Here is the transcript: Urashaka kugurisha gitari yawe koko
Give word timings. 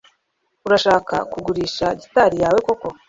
Urashaka 0.65 1.15
kugurisha 1.31 1.87
gitari 2.01 2.35
yawe 2.43 2.59
koko 2.65 2.87